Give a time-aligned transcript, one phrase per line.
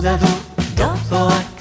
[0.00, 0.28] duda du,
[0.76, 1.58] dodoak.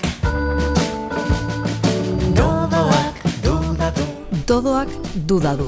[2.36, 4.06] Dodoak, duda du,
[4.48, 4.90] Dodoak
[5.28, 5.68] duda du.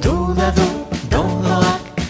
[0.00, 0.64] duda du,
[1.10, 2.00] dodoak.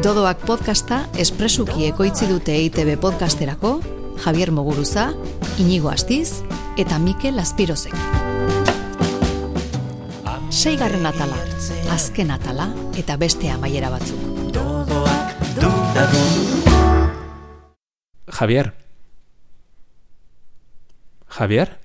[0.00, 3.82] Dodoak podcasta espresuki ekoitzi dute EITB podcasterako
[4.24, 5.10] Javier Moguruza,
[5.58, 6.40] Inigo Astiz
[6.78, 7.92] eta Mikel Azpirozek.
[10.48, 11.36] Seigarren atala,
[11.92, 14.30] azken atala eta beste amaiera batzuk.
[18.32, 18.81] Javier.
[21.32, 21.78] Javier.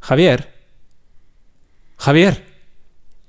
[0.00, 0.48] Javier.
[1.98, 2.44] Javier.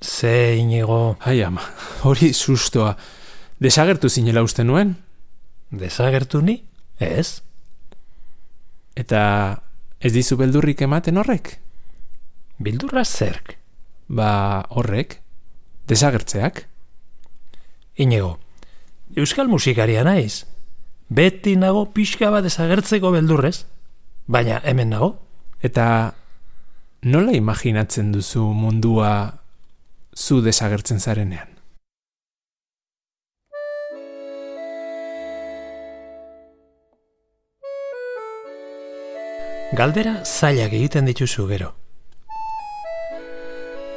[0.01, 1.61] Ze inigo Ai ama,
[2.03, 2.97] hori sustoa.
[3.59, 4.95] Desagertu zinela uste nuen?
[5.71, 6.63] desagertu ni?
[6.99, 7.41] Ez?
[8.95, 9.61] Eta
[9.99, 11.59] ez dizu beldurrik ematen horrek?
[12.57, 13.55] Bildurra zerk?
[14.09, 15.19] Ba, horrek?
[15.87, 16.65] Desagertzeak?
[17.95, 18.39] Inigo,
[19.15, 20.45] euskal musikaria naiz.
[21.09, 23.61] Beti nago pixka bat desagertzeko beldurrez.
[24.27, 25.15] Baina hemen nago?
[25.61, 26.13] Eta
[27.03, 29.39] nola imaginatzen duzu mundua
[30.15, 31.47] zu desagertzen zarenean?
[39.71, 41.71] Galdera zailak egiten dituzu gero.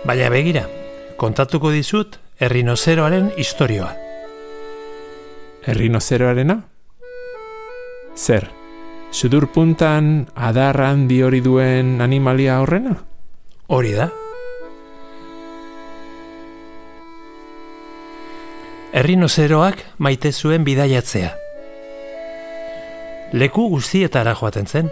[0.07, 0.69] Baina begira,
[1.19, 3.91] kontatuko dizut errinozeroaren istorioa.
[5.67, 6.61] Errinozeroarena?
[8.15, 8.64] Zer?
[9.15, 12.97] Sudur puntan adar handi hori duen animalia horrena?
[13.71, 14.09] Hori da.
[18.91, 21.31] Errinozeroak maite zuen bidaiatzea.
[23.39, 24.91] Leku guztietara joaten zen.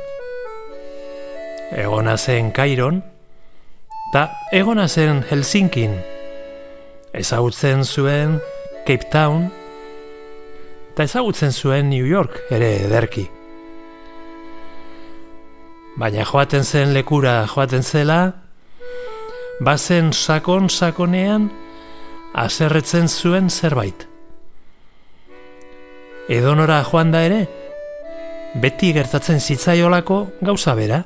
[1.74, 3.02] Egona zen Kairon,
[4.12, 5.98] eta egona zen Helsinkin.
[7.10, 8.38] Ezagutzen zuen
[8.86, 9.50] Cape Town,
[10.94, 13.28] eta ezagutzen zuen New York ere ederki.
[15.92, 18.32] Baina joaten zen lekura joaten zela,
[19.60, 21.50] bazen sakon sakonean
[22.32, 24.08] aserretzen zuen zerbait.
[26.32, 27.42] Edonora joan da ere,
[28.62, 31.02] beti gertatzen zitzaiolako gauza bera.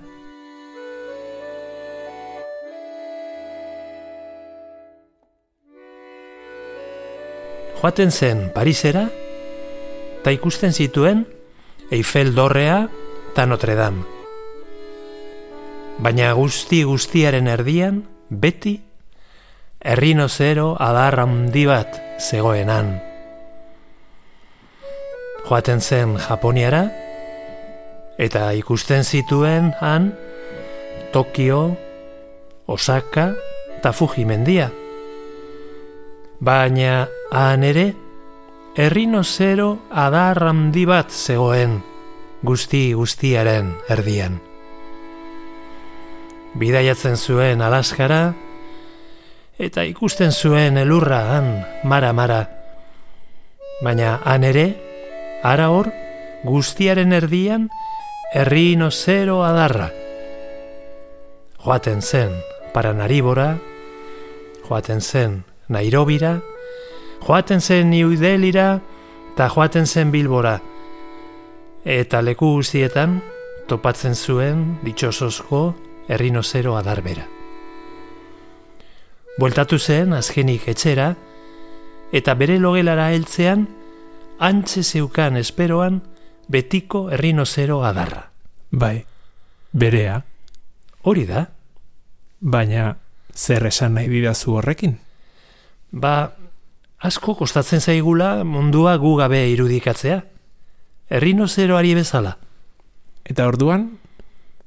[7.76, 9.08] Joaten zen Parisera,
[10.20, 11.26] eta ikusten zituen
[11.90, 12.84] Eiffel dorrea
[13.32, 14.15] eta Notre Dame.
[15.96, 18.74] Baina guzti guztiaren erdian, beti,
[19.80, 22.90] errinozero adar handi bat zegoenan.
[25.46, 26.82] Joaten zen Japoniara,
[28.18, 30.10] eta ikusten zituen han
[31.12, 31.76] Tokio,
[32.66, 33.30] Osaka
[33.78, 34.68] eta Fuji mendia.
[36.40, 37.86] Baina han ere,
[38.76, 41.80] errinozero adar handi bat zegoen
[42.44, 44.55] guzti guztiaren erdian.
[46.56, 48.32] Bidaiatzen zuen Alaskara,
[49.60, 51.50] eta ikusten zuen elurra han
[51.84, 52.46] mara-mara.
[53.84, 54.64] Baina han ere,
[55.44, 55.90] ara hor,
[56.48, 57.68] guztiaren erdian,
[58.32, 59.90] errinozero adarra.
[61.60, 62.32] Joaten zen
[62.72, 63.58] Paranaribora,
[64.64, 66.38] joaten zen Nairobira,
[67.26, 68.80] joaten zen New Delhira,
[69.34, 70.60] eta joaten zen Bilbora.
[71.84, 73.20] Eta leku guztietan,
[73.68, 75.74] topatzen zuen ditxosozko
[76.08, 77.26] errinozero adarbera.
[79.38, 81.14] Bueltatu zen azkenik etxera,
[82.12, 83.66] eta bere logelara heltzean,
[84.38, 86.00] antxe zeukan esperoan
[86.48, 88.30] betiko errinozero adarra.
[88.70, 89.04] Bai,
[89.72, 90.22] berea,
[91.06, 91.44] Hori da,
[92.40, 92.96] baina
[93.30, 94.96] zer esan nahi didazu horrekin?
[95.92, 96.32] ba,
[96.98, 100.22] asko kostatzen zaigula mundua gu gabe irudikatzea.
[101.10, 102.36] Errinozeroari bezala.
[103.24, 103.98] Eta orduan,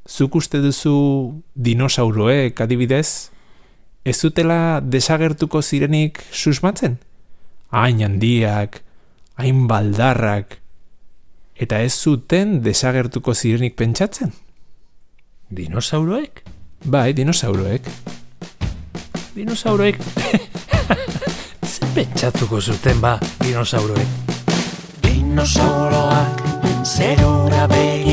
[0.10, 0.96] zuk uste duzu
[1.54, 3.30] dinosauroek adibidez,
[4.04, 6.98] ez zutela desagertuko zirenik susmatzen?
[7.70, 8.82] Hain handiak,
[9.38, 10.58] hain baldarrak,
[11.60, 14.34] eta ez zuten desagertuko zirenik pentsatzen?
[15.50, 16.44] Dinosauroek?
[16.86, 17.86] Bai, dinosauroek.
[19.36, 20.02] Dinosauroek...
[21.70, 24.38] Zer pentsatuko zuten ba, dinosauroek?
[25.06, 26.46] Dinosauroak
[26.86, 28.09] zerura begira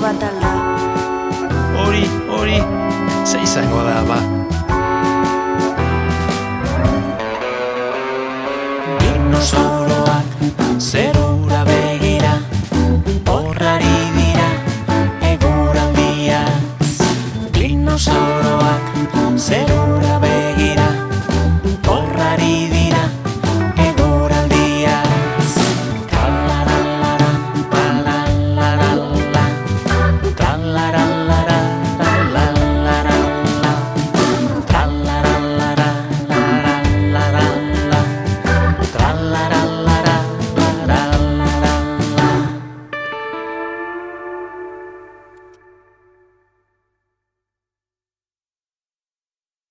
[0.00, 0.52] bat alda.
[1.76, 2.58] Hori, hori,
[3.26, 4.18] ze izango da, ba?